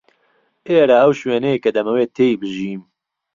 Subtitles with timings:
[0.69, 2.81] ئێرە ئەو شوێنەیە کە دەمەوێت تێی بژیم.